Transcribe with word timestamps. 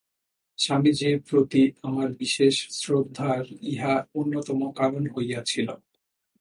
স্বামীজীর 0.59 1.17
প্রতি 1.29 1.63
আমার 1.83 2.09
বিশেষ 2.13 2.55
শ্রদ্ধার 2.71 3.41
ইহা 3.71 3.95
অন্যতম 4.15 4.59
কারণ 4.71 5.03
হইয়াছিল। 5.15 5.67